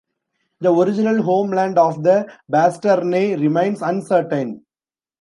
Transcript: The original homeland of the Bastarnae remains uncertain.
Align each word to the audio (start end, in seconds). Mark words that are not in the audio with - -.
The 0.61 0.73
original 0.73 1.21
homeland 1.21 1.77
of 1.77 2.01
the 2.01 2.27
Bastarnae 2.51 3.39
remains 3.39 3.83
uncertain. 3.83 4.65